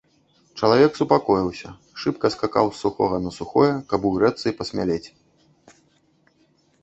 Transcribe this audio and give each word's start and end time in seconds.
Чалавек 0.61 0.91
супакоіўся, 0.99 1.69
шыбка 2.03 2.27
скакаў 2.35 2.65
з 2.71 2.77
сухога 2.85 3.17
на 3.25 3.31
сухое, 3.37 3.69
каб 3.91 4.07
угрэцца 4.11 4.45
і 4.53 4.57
пасмялець. 4.61 5.17